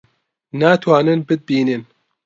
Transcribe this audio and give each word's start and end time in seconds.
ناتوانن 0.59 1.19
بتبینن. 1.27 1.83